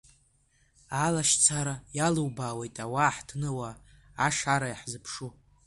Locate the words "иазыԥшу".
4.71-5.29